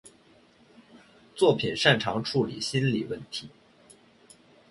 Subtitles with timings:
[1.35, 3.47] 作品擅长处理心理问题。